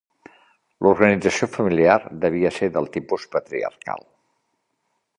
L'organització 0.85 1.49
familiar 1.57 1.99
devia 2.25 2.53
ser 2.57 2.73
del 2.79 2.91
tipus 2.99 3.31
patriarcal. 3.37 4.07